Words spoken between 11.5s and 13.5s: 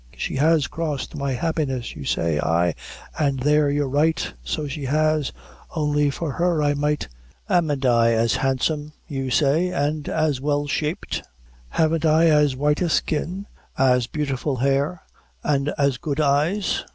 haven't I as white a skin?